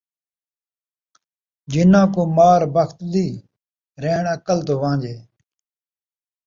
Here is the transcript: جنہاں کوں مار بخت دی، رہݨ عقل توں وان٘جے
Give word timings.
جنہاں 1.71 2.05
کوں 2.13 2.27
مار 2.37 2.61
بخت 2.75 2.97
دی، 3.13 3.27
رہݨ 4.03 4.23
عقل 4.35 4.57
توں 4.65 4.77
وان٘جے 4.81 5.15